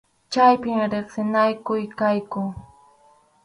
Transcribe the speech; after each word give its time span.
Chaypim 0.31 0.79
riqsinakuq 0.91 1.67
kayku. 1.99 2.41